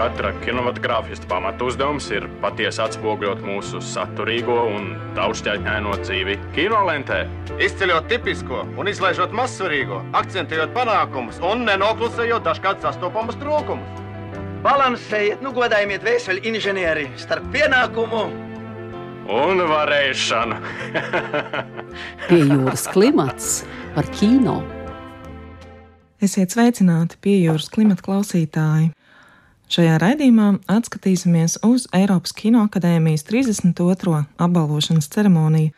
[0.00, 7.18] katra kinematogrāfista pamatu uzdevums ir patiesi atspoguļot mūsu saturīgo un daudzšķaitņaino dzīvi kinolentē.
[7.60, 13.98] Izceļot tipisko un izlaižot mazsvarīgo, akcentējot panākumus un nenoklusējot dažkārt sastopamus trūkumus.
[14.64, 18.22] Balansējiet, nu godājiet vēseli inženieri starp pienākumu
[19.36, 20.62] un varēšanu.
[22.30, 23.50] Pie jūras klimats
[23.98, 24.62] par kino.
[26.24, 28.90] Esiet sveicināti pie jūras klimata klausītāji.
[29.70, 34.24] Šajā raidījumā atskatīsimies uz Eiropas Kinoakadēmijas 32.
[34.42, 35.70] apbalvošanas ceremoniju,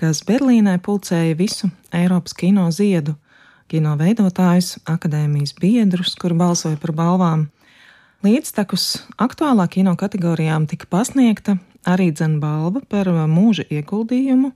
[0.00, 3.18] kas Berlīnē pulcēja visu Eiropas kino ziedu,
[3.68, 7.44] kino veidotājus, akadēmijas biedrus, kur balsoja par balvām.
[8.24, 14.54] Līdztekus aktuālā kino kategorijām tika pasniegta arī dzene balva par mūža ieguldījumu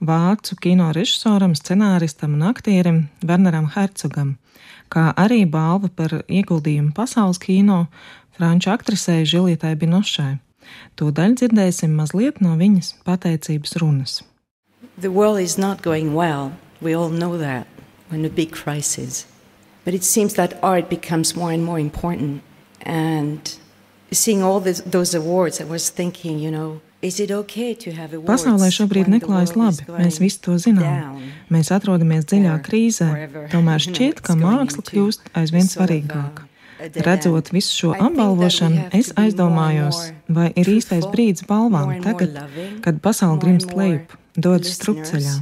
[0.00, 4.36] vācu kino režisoram, scenāristam un aktierim Werneram Hercogam,
[4.88, 7.86] kā arī balva par ieguldījumu pasaules kino
[8.40, 10.38] franču aktrisei Žilietai Binošai.
[10.96, 14.22] Tūdaļ dzirdēsim mazliet no viņas pateicības runas.
[14.96, 16.52] The world is not going well.
[16.80, 17.66] We all know that.
[18.08, 19.26] We're in a big crisis.
[19.84, 22.40] But it seems that art becomes more and more important.
[22.80, 23.40] And
[24.10, 30.18] seeing all this, those awards, I was thinking, you know, Pasaulē šobrīd neklājas labi, mēs
[30.20, 31.22] visi to zinām.
[31.48, 33.08] Mēs atrodamies dziļā krīzē,
[33.52, 36.49] tomēr šķiet, ka māksla kļūst aizvien svarīgāka.
[36.80, 42.38] Redzot visu šo apbalvošanu, es aizdomājos, vai ir īstais brīdis balvām tagad,
[42.84, 45.34] kad pasaule grimst lejup, dodas strupceļā.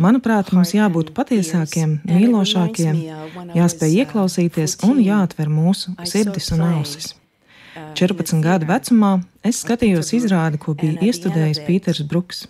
[0.00, 3.00] Manuprāt, mums jābūt patiesākiem, mīlošākiem,
[3.56, 7.14] jāspēj ieklausīties un jāatver mūsu sirdis un ausis.
[7.96, 12.44] 14 gadu vecumā es skatījos izrādi, ko bija iestudējis Pīters Bruks.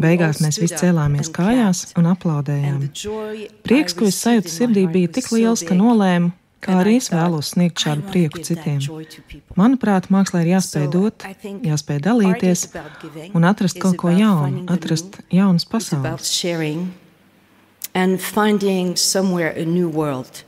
[0.00, 2.80] Beigās mēs visi cēlāmies kājās un aplaudējām.
[3.66, 6.32] Prieks, ko es sajūtu sirdī, bija tik liels, ka nolēmu,
[6.64, 8.80] kā arī es vēlos sniegt šādu prieku citiem.
[9.58, 12.66] Manuprāt, mākslā ir jāspēj dot, jāspēj dalīties
[13.32, 16.32] un atrast kaut ko jaunu, atrast jaunas pasaules.
[17.94, 20.42] And finding somewhere a new world.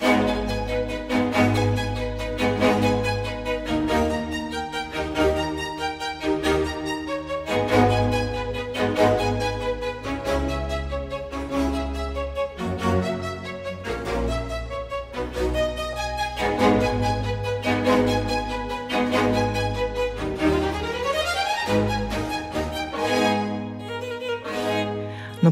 [0.00, 0.45] Nu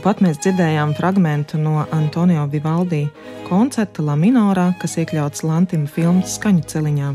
[0.05, 3.07] pat mēs dzirdējām fragment no Antonio Vivaldi
[3.47, 7.13] koncerta La Minorā, kas iekļauts Lantima filmas skaņu celiņā,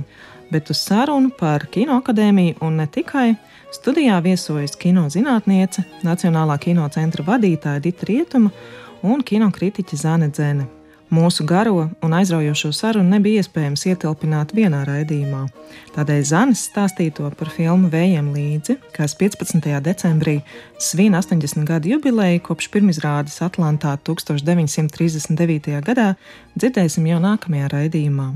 [0.50, 3.28] bet uz sarunu par kinoakadēmiju un ne tikai
[3.76, 8.50] studijā viesojas kino zinātniece, Nacionālā kino centra vadītāja Dita Rietuma
[9.06, 10.79] un kinokritiķe Zane Dzene.
[11.10, 15.48] Mūsu garo un aizraujošo sarunu nebija iespējams ietilpināt vienā raidījumā.
[15.96, 19.72] Tādēļ Zanis stāstīto par filmu Vējiem līdzi, kas 15.
[19.88, 20.36] decembrī
[20.78, 25.80] svin 80 gadu jubileju kopš pirmizrādes Atlantā 1939.
[25.88, 26.12] gadā,
[26.54, 28.28] dzirdēsim jau nākamajā raidījumā.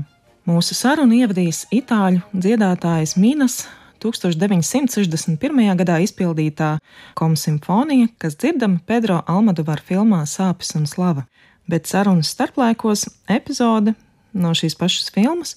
[0.50, 3.68] Mūsu sarunu ievadīs itāļu dziedātājs Minas
[4.02, 5.38] 1961.
[5.78, 6.74] gadā izpildītā
[7.14, 11.28] komsimfonija, kas dzirdama Pedro Almadovar filmā Sāpes un slava
[11.70, 13.94] bet sarunas starplaikos epizode
[14.34, 15.54] no šīs pašas filmas,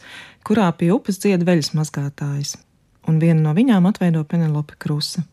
[0.47, 2.55] kurā pie upes dzied veļas mazgātājs,
[3.09, 5.25] un viena no viņām atveido Penelope Krusa,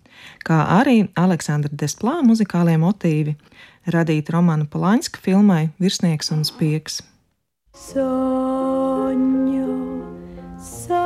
[0.46, 3.36] kā arī Aleksandra Desplā muzikālie motīvi,
[3.94, 7.02] radīti Romana Polaņska filmai Virsnieks un Spiegs.
[7.74, 9.66] Sogno,
[10.62, 11.03] sogno,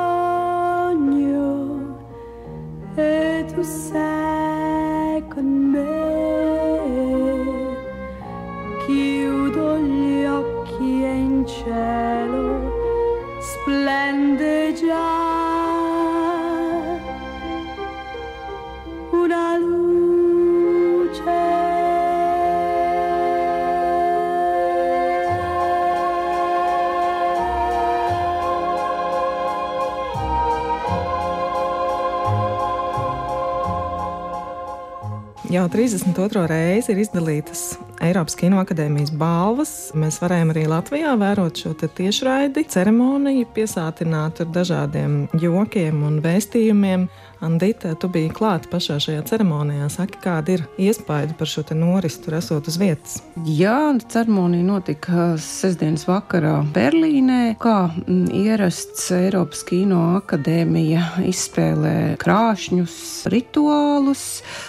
[35.48, 36.42] Jau 32.
[36.44, 37.60] reizi ir izdalītas
[38.04, 39.70] Eiropas Kinoakadēmijas balvas.
[39.96, 47.06] Mēs varējām arī Latvijā vērot šo tiešraidi ceremoniju, piesātinātu ar dažādiem jokiem un vēstījumiem.
[47.38, 49.86] Andita, tu biji klāta pašā šajā ceremonijā.
[49.94, 53.20] Saki, kāda ir iespēja par šo norisu, tur esot uz vietas?
[53.46, 57.54] Jā, ceremonija notika sestdienas vakarā Berlīnē.
[57.62, 62.98] Kā mm, ierasts Eiropas Kino akadēmija izspēlē krāšņus
[63.30, 64.24] rituālus.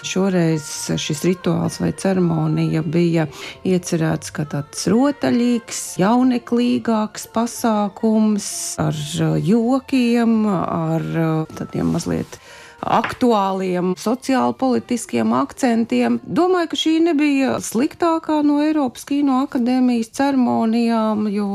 [0.06, 0.70] Šoreiz
[1.02, 3.26] šis rituāls vai ceremonija bija
[3.66, 8.54] iecerēts kā tāds rotaļīgs, jauneklīgāks pasākums
[8.86, 9.04] ar
[9.42, 11.12] jokiem, ar
[11.58, 12.38] tādiem mazliet
[12.80, 16.20] aktuāliem sociālpolitiskiem akcentiem.
[16.24, 21.50] Domāju, ka šī nebija sliktākā no Eiropas Kino akadēmijas ceremonijām, jo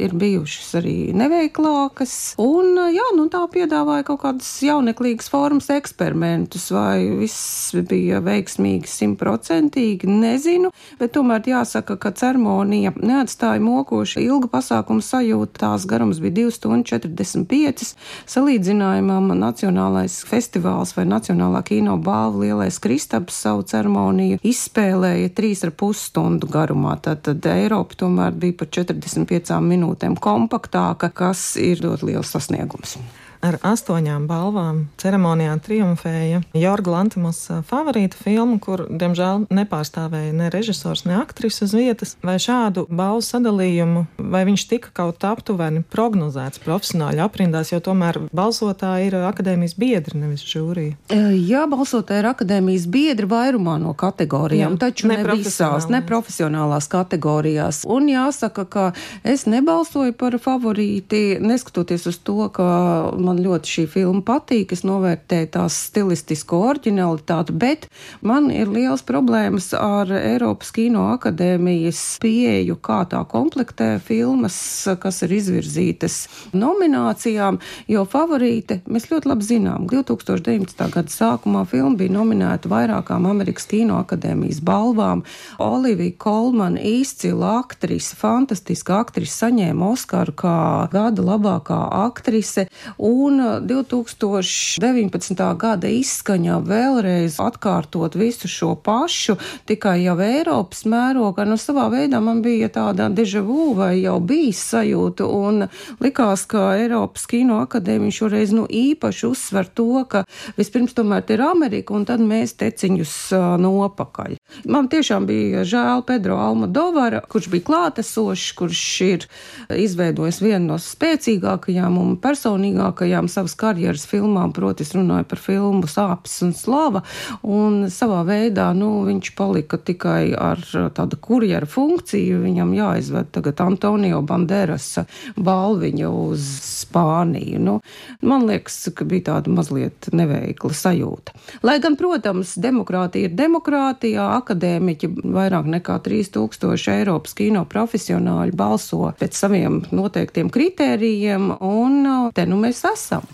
[0.00, 2.14] ir bijušas arī neveiklākas.
[2.40, 10.08] Un, jā, nu, tā piedāvāja kaut kādas jauneklīgas formas eksperimentus, vai viss bija veiksmīgi simtprocentīgi,
[10.10, 15.58] nezinu, bet tomēr jāsaka, ka ceremonija neatstāja mokošu ilgu pasākumu sajūtu.
[15.60, 17.94] Tās garums bija 2 stundas 45.
[18.30, 26.46] Salīdzinājumam Nacionālais festivāls festivāls vai Nacionālā kino balva Lielais Kristaps savu ceremoniju izspēlēja 3,5 stundu
[26.46, 26.96] garumā.
[27.02, 32.98] Tātad Eiropa tomēr bija par 45 minūtēm kompaktāka, kas ir ļoti liels sasniegums.
[33.40, 37.38] Ar astoņām balvām ceremonijā triumfēja Jorga Lantimas
[37.68, 42.16] favorīta filma, kur, diemžēl, nepārstāvēja ne režisors, ne aktris uz vietas.
[42.26, 49.08] Vai šādu balvu sadalījumu, vai viņš tika kaut aptuveni prognozēts profesionāļu aprindās, jo tomēr balsotāji
[49.08, 50.98] ir akadēmijas biedri, nevis žūrija?
[51.10, 57.86] Jā, balsotāji ir akadēmijas biedri vairumā no kategorijām, Jā, taču ne, visās, ne profesionālās kategorijās.
[57.88, 58.86] Un jāsaka, ka
[59.24, 62.68] es nebalsoju par favorīti, neskatoties uz to, ka
[63.16, 67.86] man ļoti šī filma patīk, es novērtēju tās stilistisko originalitāti, bet
[68.26, 74.56] man ir liels problēmas ar Eiropas Kino akadēmijas pieeju, kā tā komplektē filmas,
[75.02, 76.16] kas ir izvirzītas
[76.56, 77.60] nominācijām,
[77.90, 79.86] jo favorīte mēs ļoti labi zinām.
[79.90, 80.86] 2019.
[80.94, 85.24] gada sākumā filma bija nominēta vairākām Amerikas Kino akadēmijas balvām.
[85.62, 90.56] Olivija Kolmana, izcila aktrise, fantastiska aktrise, saņēma Oskaru kā
[90.92, 92.66] gada labākā aktrise.
[92.96, 95.40] Un Un 2019.
[95.60, 99.36] gada izskaņā vēlreiz atkārtot visu šo pašu,
[99.68, 104.62] tikai jau Eiropas mērogā, nu savā veidā man bija tāda deja vu vai jau bijis
[104.72, 105.66] sajūta, un
[106.00, 110.24] likās, ka Eiropas kino akadēmija šoreiz nu īpaši uzsver to, ka
[110.56, 114.39] vispirms tomēr ir Amerika, un tad mēs teciņus uh, nopakaļ.
[114.64, 119.26] Man tiešām bija žēl Pedro Almodovara, kurš bija klātesošs, kurš ir
[119.72, 126.36] izveidojis vienu no spēcīgākajām un personīgākajām savas karjeras filmām, proti, es runāju par filmu Sāpes
[126.44, 127.02] un Slava,
[127.46, 130.62] un savā veidā, nu, viņš palika tikai ar
[130.96, 134.92] tādu kurjeru funkciju, viņam jāizved tagad Antonio Banderas
[135.36, 136.46] balviņa uz
[136.80, 137.60] Spāniju.
[137.60, 137.78] Nu,
[138.26, 141.36] man liekas, ka bija tāda mazliet neveikla sajūta.
[141.66, 149.36] Lai gan, protams, demokrātija ir demokrātija, akadēmiķi vairāk nekā 3000 Eiropas kino profesionāļi balso pēc
[149.44, 153.28] saviem noteiktiem kritērijiem, un te nu mēs esam.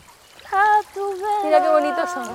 [1.46, 2.28] Mira qué bonitos son.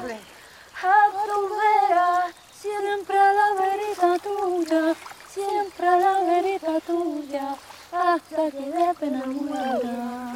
[0.84, 0.96] A
[1.28, 2.28] tu vera,
[2.62, 4.96] siempre la verita tuya,
[5.28, 7.56] siempre la verita tuya,
[7.92, 10.34] hasta que de pena muera.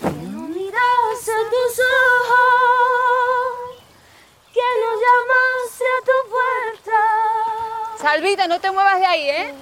[0.00, 2.45] Quiero miras a tus ojos,
[8.06, 9.52] Salvita, no te muevas de ahí, ¿eh?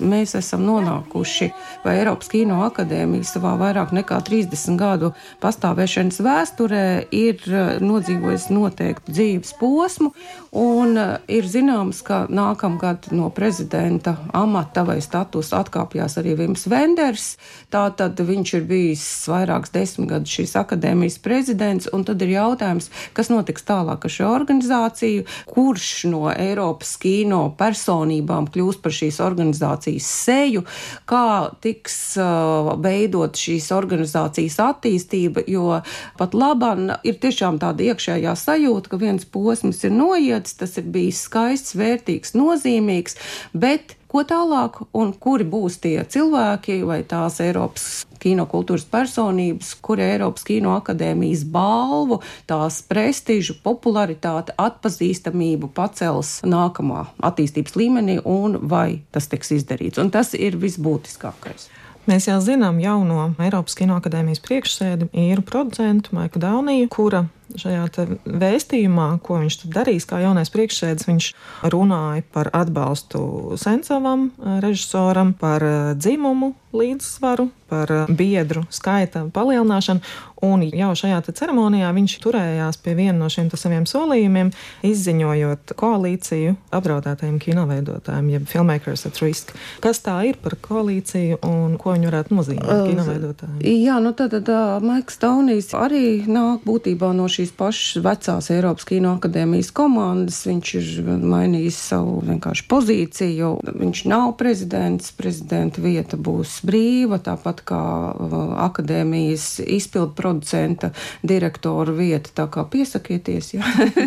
[0.00, 1.50] Mēs esam nonākuši,
[1.84, 5.12] vai Eiropas Kino akadēmija savā vairāk nekā 30 gadu
[5.42, 6.84] pastāvēšanas vēsturē
[7.14, 10.12] ir eh, nodzīvojusi noteiktu dzīves posmu,
[10.58, 17.28] un eh, ir zināms, ka nākamgad no prezidenta amata vai statusa atkāpjās arī Vims Venders.
[17.72, 23.32] Tātad viņš ir bijis vairākus desmit gadus šīs akadēmijas prezidents, un tad ir jautājums, kas
[23.32, 30.06] notiks tālāk ar šo organizāciju, kurš no Eiropas kino personībām kļūs par šīs organizācijas organizācijas
[30.08, 30.64] seju,
[31.08, 35.80] kā tiks uh, veidot šīs organizācijas attīstība, jo
[36.18, 41.24] pat labam ir tiešām tāda iekšējā sajūta, ka viens posms ir noiets, tas ir bijis
[41.24, 43.16] skaists, vērtīgs, nozīmīgs,
[43.54, 50.46] bet ko tālāk un kuri būs tie cilvēki vai tās Eiropas kinokultūras personības, kuri Eiropas
[50.48, 59.54] Kino akadēmijas balvu, tās prestižu, popularitāti, atpazīstamību pacels nākamā attīstības līmenī un vai tas tiks
[59.60, 60.00] izdarīts.
[60.02, 61.68] Un tas ir visbūtiskākais.
[62.08, 69.08] Mēs jau zinām jauno Eiropas Kino akadēmijas priekšsēdi, īru producentu Maiku Dauniju, kura šajā vēstījumā,
[69.24, 71.28] ko viņš darīs, kā jaunais priekšsēdis, viņš
[71.72, 74.30] runāja par atbalstu Sencovam,
[74.64, 75.64] režisoram, par
[75.96, 80.04] dzimumu līdzsvaru, par biedru skaita palielināšanu.
[80.44, 84.52] Un jau šajā ceremonijā viņš turējās pie viena no šiem saviem solījumiem,
[84.86, 89.50] izziņojot koalīciju apdraudētajiem kinoveidotājiem, jeb filmmakers at risk.
[89.82, 93.58] Kas tā ir par koalīciju un ko viņi varētu nozīmēt uh, kinoveidotājiem?
[93.66, 99.12] Jā, nu tad, uh, Maiks Taunijs arī nāk būtībā no šīs pašas vecās Eiropas Kino
[99.16, 100.40] akadēmijas komandas.
[100.48, 103.52] Viņš ir mainījis savu vienkārši pozīciju.
[103.78, 110.90] Viņš nav prezidents, prezidenta vieta būs brīva, tāpat kā uh, akadēmijas izpildu producenta
[111.22, 112.34] direktora vieta.
[112.42, 113.62] Tā kā piesakieties, ja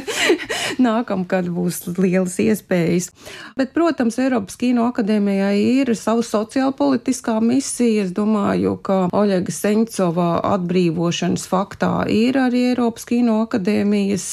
[0.82, 3.12] nākamgad būs lielas iespējas.
[3.58, 8.06] Bet, protams, Eiropas Kino akadēmijai ir savu sociālpolitiskā misija.
[8.06, 14.28] Es domāju, ka Oļega Seņcova atbrīvošanas faktā ir arī Eiropas Kino akadēmijas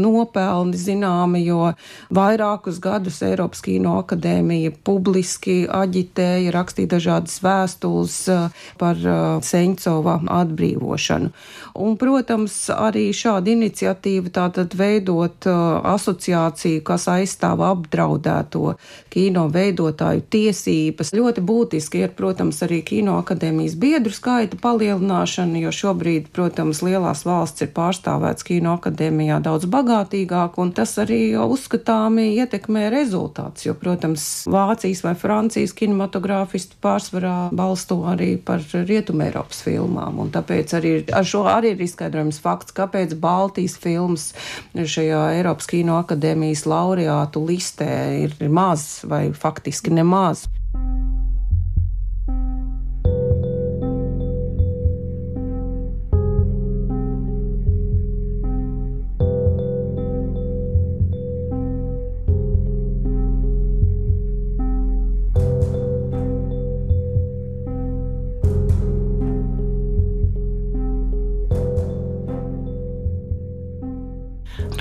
[0.00, 1.72] nopelni zināmi, jo
[2.14, 8.18] vairākus gadus Eiropas Kino akadēmija publiski aģitēja, rakstīja dažādas vēstules
[8.80, 9.02] par
[9.46, 11.32] Seņcova atbrīvošanu.
[11.82, 15.46] Un, protams, arī šāda iniciatīva tātad veidot
[15.92, 18.74] asociāciju, kas aizstāv apdraudēto
[19.12, 21.12] kino veidotāju tiesības.
[21.16, 27.66] Ļoti būtiski ir, protams, arī kino akadēmijas biedru skaita palielināšana, jo šobrīd, protams, lielās valsts
[27.66, 35.02] ir pārstāvēts kino akadēmijā daudz bagātīgāk, un tas arī uzskatāmi ietekmē rezultāts, jo, protams, Vācijas
[35.04, 41.44] vai Francijas kinematogrāfisti pārsvarā balsto arī par Rietumē Eiropas filmām, un tāpēc arī ar šo
[41.50, 44.30] arī ir izskaidrojums fakts, kāpēc Baltijas filmas
[44.74, 47.86] šajā Eiropas Kino akadēmijas laureātu listē
[48.26, 50.44] ir maz vai faktiski nemaz.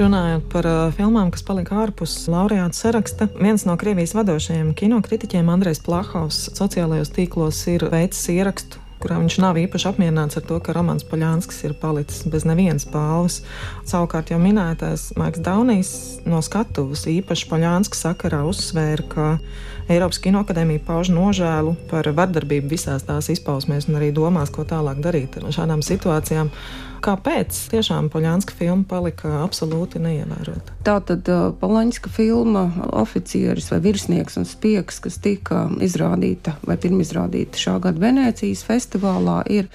[0.01, 5.83] Runājot par uh, filmām, kas palika ārpus laureāta saraksta, viens no Krievijas vadošajiem kinokritiķiem, Andrejs
[5.85, 11.05] Plahovs, sociālajos tīklos ir veicis ierakstu kurā viņš nav īpaši apmierināts ar to, ka Romanis
[11.09, 13.39] Poļānskis ir palicis bez nevienas balvas.
[13.89, 15.93] Savukārt jau minētais Maiks Daunijs
[16.29, 19.27] no skatuves īpaši Poļānska sakarā uzsvēra, ka
[19.91, 25.35] Eiropas Kinoakadēmija pauž nožēlu par vardarbību visās tās izpausmēs un arī domās, ko tālāk darīt
[25.41, 26.51] ar šādām situācijām.
[27.01, 30.75] Kāpēc tiešām Poļānska filma palika absolūti neievērota?
[30.85, 32.67] Tā tad uh, Poļānska filma
[33.01, 39.67] oficieris vai virsnieks un spiegs, kas tika izrādīta vai pirmizrādīta šā gada Venēcijas festivālā, ir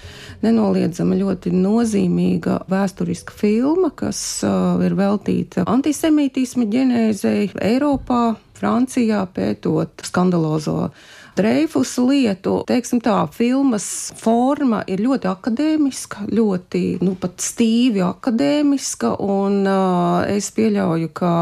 [0.47, 10.91] nenoliedzama ļoti nozīmīga vēsturiska filma, kas uh, ir veltīta antisemītisma ģenēzei Eiropā, Francijā pētot skandalozo
[11.37, 13.85] Dreifus lietu, teiksim tā, filmas
[14.17, 21.33] forma ir ļoti akadēmiska, ļoti, nu, pat stīvi akadēmiska, un uh, es pieļauju, ka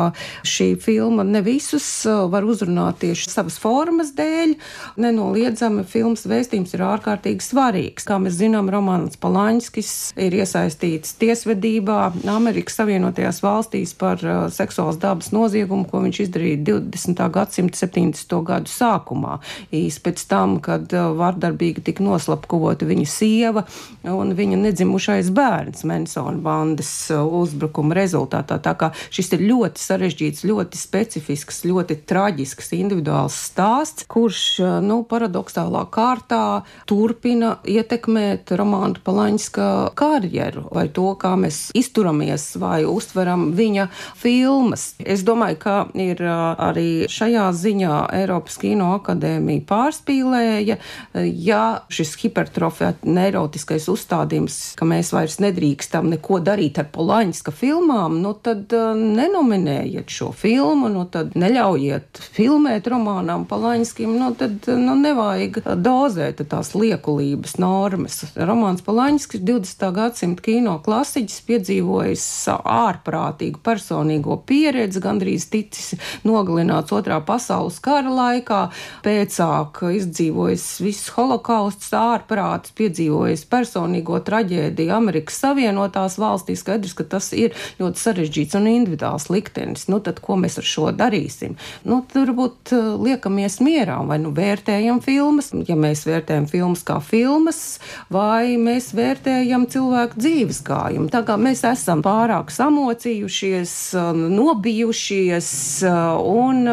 [0.51, 4.57] šī filma ne visus uh, var uzrunāt tieši savas formas dēļ.
[5.05, 8.09] Nenoliedzami filmas vēstījums ir ārkārtīgi svarīgs.
[8.09, 9.93] Kā mēs zinām, Romanis Palaņskis
[10.27, 12.01] ir iesaistīts tiesvedībā
[12.35, 17.25] Amerikas Savienotajās valstīs par uh, seksuālas dabas noziegumu, ko viņš izdarīja 20.
[17.39, 18.39] gadsimta 70.
[18.51, 19.39] gadu sākumā
[19.87, 23.65] īsi pēc tam, kad uh, vardarbīgi tika noslapkavota viņa sieva
[24.09, 28.59] un viņa nedzimušais bērns Mensona bandas uh, uzbrukuma rezultātā.
[28.63, 35.03] Tā kā šis ir ļoti sarežģīts, ļoti specifisks, ļoti traģisks individuāls stāsts, kurš, uh, nu,
[35.09, 43.89] paradoxālā kārtā turpina ietekmēt Romantu Palaņska karjeru vai to, kā mēs izturamies vai uztveram viņa
[44.21, 44.93] filmas.
[45.01, 50.79] Es domāju, ka ir arī šajā ziņā Eiropas Kino akadēmija pārspīlēja,
[51.15, 51.63] ja
[51.93, 58.73] šis hipertrofēta neirotiskais uzstādījums, ka mēs vairs nedrīkstam neko darīt ar Polaņska filmām, nu tad
[58.77, 65.63] uh, nenominējiet šo filmu, nu tad neļaujiet filmēt romānām Polaņskim, nu tad uh, nu, nevajag
[65.83, 68.21] dozēt tās liekulības normas.
[68.37, 69.89] Romāns Polaņskis ir 20.
[69.97, 75.95] gadsimta kino klasiķis, piedzīvojis ārprātīgu personīgo pieredzi, gandrīz ticis
[76.27, 78.63] nogalināts otrā pasaules kara laikā,
[79.05, 86.61] pēcā vairāk izdzīvojis viss holokausts, ārprāts, piedzīvojis personīgo traģēdiju Amerikas Savienotās valstīs.
[86.65, 89.89] Skaidrs, ka tas ir ļoti sarežģīts un individuāls liktenis.
[89.89, 91.57] Nu, tad ko mēs ar šo darīsim?
[91.85, 97.81] Nu, turbūt uh, liekamies mierā vai nu vērtējam filmas, ja mēs vērtējam filmas kā filmas,
[98.11, 101.11] vai mēs vērtējam cilvēku dzīves gājumu.
[101.13, 105.51] Tā kā mēs esam pārāk samocījušies, um, nobijušies,
[105.89, 106.65] uh, un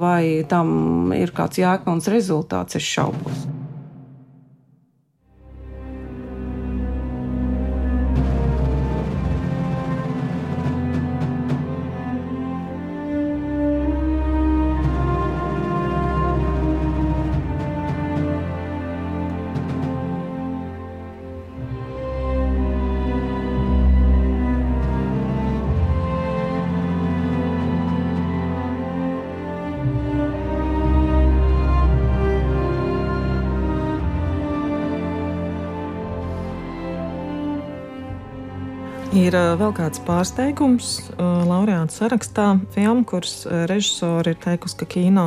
[0.00, 2.29] vai tam ir kāds jēgpilns rezultāts,
[2.78, 3.46] es šaubos.
[39.30, 40.88] Ir vēl kāds pārsteigums
[41.46, 42.48] laureāta sarakstā.
[42.74, 45.26] Filma, kuras režisori ir teikusi, ka kino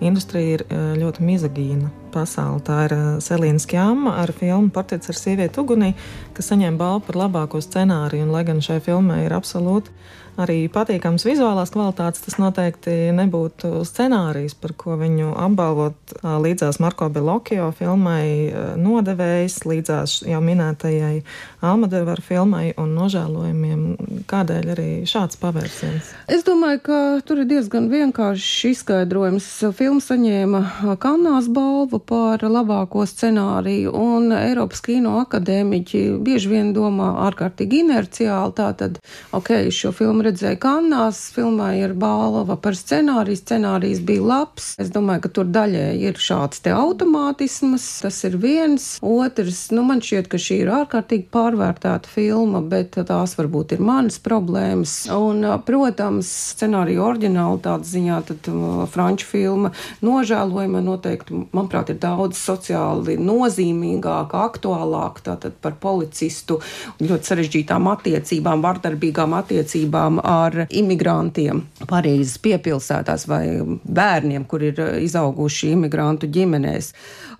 [0.00, 0.64] industrija ir
[0.96, 2.62] ļoti mizagīna pasaule.
[2.64, 5.90] Tā ir Selīna Skjāma ar filmu Portrets ar sievieti ugunī,
[6.36, 8.26] kas saņēma balvu par labāko scenāriju.
[8.26, 9.94] Un, lai gan šai filmai ir absolūti
[10.40, 17.68] arī patīkams vizuālās kvalitātes, tas noteikti nebūtu scenārijs, par ko viņu apbalvot līdzās Marko Belokio
[17.76, 21.22] filmai Nodevējs, līdzās jau minētajai
[21.62, 23.82] Almadevaru filmai un nožēlojumiem.
[24.30, 26.12] Kādēļ arī šāds pavērsiens?
[26.32, 29.48] Es domāju, ka tur ir diezgan vienkāršs izskaidrojums.
[29.76, 37.82] Filma saņēma Kannās balvu par labāko scenāriju, un Eiropas Kino akadēmiķi bieži vien domā ārkārtīgi
[37.82, 38.54] inerciāli.
[38.56, 38.98] Tātad,
[39.34, 44.72] ok, šo filmu redzēju Kannās, filmā ir balva par scenāriju, scenārijs bija labs.
[44.82, 48.88] Es domāju, ka tur daļēji ir šāds te automātisms, tas ir viens.
[49.02, 54.18] Otrs, nu man šķiet, ka šī ir ārkārtīgi pārvērtēta filma, bet tās varbūt ir manas
[54.22, 54.94] problēmas.
[55.12, 59.72] Un, protams, scenārija oriģinālitātes ziņā, tad uh, franču filma
[60.04, 65.76] nožēlojama noteikti, manuprāt, ir daudz sociāli nozīmīgāka, aktuālāka, tātad par
[66.12, 66.60] policistu
[67.00, 76.28] ļoti sarežģītām attiecībām, vardarbīgām attiecībām ar imigrantiem Parīzes piepilsētās vai bērniem, kur ir izauguši imigrantu
[76.28, 76.92] ģimenēs.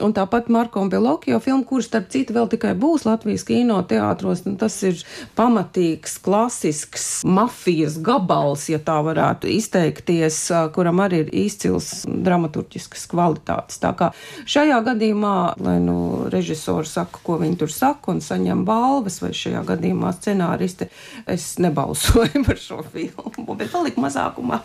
[0.02, 4.56] Un tāpat Marko Belokio filmu, kurš starp citu vēl tikai būs Latvijas kino teātros, nu,
[4.58, 4.98] tas ir
[5.36, 10.40] pamatīgs, klasisks mafijas gabals, ja tā varētu izteikties,
[10.74, 13.78] kuram arī ir izcils dramaturgiskas kvalitātes.
[13.82, 14.10] Tā kā
[14.48, 19.62] šajā gadījumā, lai nu režisori saka, ko viņi tur saka un saņem balvas, vai šajā
[19.69, 20.88] gadījumā scenāristi,
[21.31, 24.62] es nebalsoju par šo filmu, bet paliku mazākumā.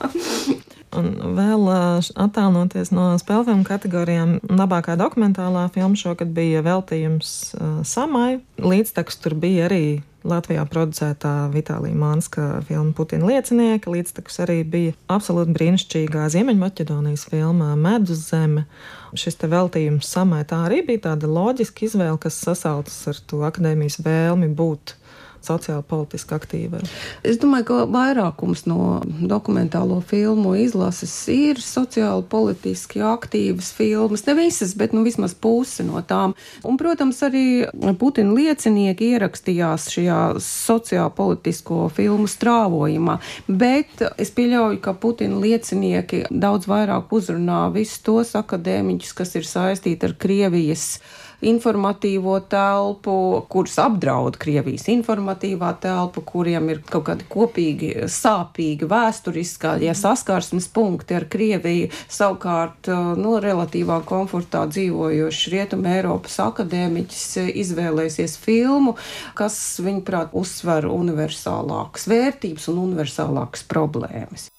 [0.96, 1.66] Un vēl
[2.16, 8.40] attālinoties no spēļu kategorijām, labākā dokumentālā filma šogad bija veltījums uh, Samai.
[8.64, 13.92] Līdztekus tur bija arī Latvijā producētā Vitālija Mānska filma Putina liecinieka.
[13.92, 18.66] Līdztekus arī bija absolūti brīnišķīgā Ziemeļmaķedonijas filma Medus zeme.
[19.18, 24.02] Šis te veltījums Samai tā arī bija tāda loģiska izvēle, kas sasaucas ar to akadēmijas
[24.04, 24.96] vēlmi būt
[25.48, 26.84] sociāli politiski aktīvi.
[27.28, 34.26] Es domāju, ka vairākums no dokumentālo filmu izlases ir sociāli politiski aktīvas filmas.
[34.28, 36.36] Ne visas, bet nu, vismaz puse no tām.
[36.68, 37.46] Un, protams, arī
[38.00, 43.20] Putina liecinieki ierakstījās šajā sociāli politisko filmu strāvojumā.
[43.48, 50.10] Bet es pieļauju, ka Putina liecinieki daudz vairāk uzrunā visus tos akadēmiķus, kas ir saistīti
[50.10, 50.88] ar Krievijas
[51.46, 59.94] informatīvo telpu, kuras apdraud Krievijas informatīvā telpa, kuriem ir kaut kādi kopīgi sāpīgi vēsturiskā, ja
[59.98, 67.26] saskarsmes punkti ar Krieviju, savukārt nu, relatīvā komfortā dzīvojošs Rietuma Eiropas akadēmiķis
[67.66, 68.98] izvēlēsies filmu,
[69.38, 74.50] kas, viņuprāt, uzsver universālākas vērtības un universālākas problēmas.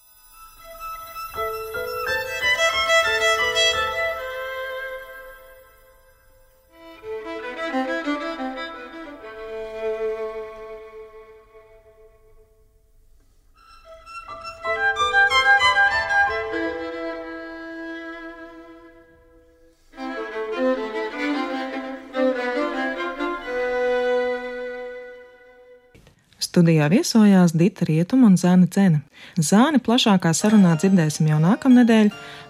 [26.59, 29.05] Studijā viesojās Dita Rietuma un Zāne Dzene.
[29.39, 32.09] Zāni plašākā sarunā dzirdēsim jau nākamnedēļ,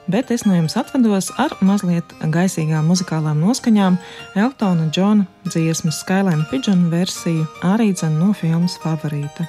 [0.08, 3.98] bet es no jums atvados ar mazliet gaisīgām muzikālām noskaņām
[4.40, 9.44] Eltona Džona dziesmas Skyline Pigeon versiju arī dzen no filmas favorīta.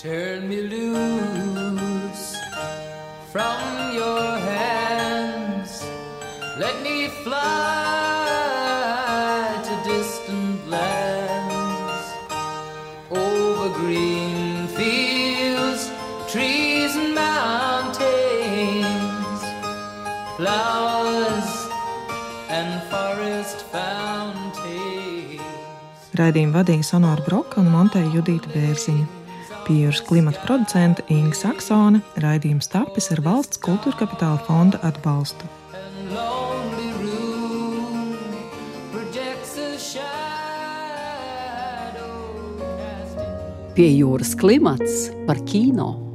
[0.00, 2.32] Turn me loose
[3.28, 5.84] from your hands
[6.56, 8.09] Let me fly
[26.20, 29.06] Raidījumu vadīja Sonora Broka un Monteja Judīta Bērziņa.
[29.64, 35.48] Pie jūras klimata producenta Inga Saksone raidījums tapis ar valsts kultūra kapitāla fonda atbalstu.
[43.78, 46.09] Pie jūras klimats par kino.